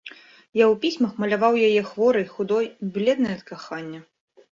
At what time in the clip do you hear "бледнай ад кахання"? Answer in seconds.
2.97-4.01